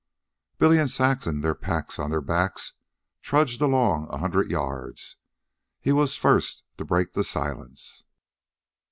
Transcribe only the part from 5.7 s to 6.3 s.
He was the